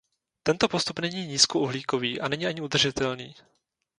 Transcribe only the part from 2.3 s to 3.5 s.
ani udržitelný.